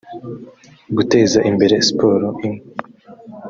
guteza 0.95 1.39
imbere 1.49 1.75
siporo 1.87 2.27
imwe 2.45 2.63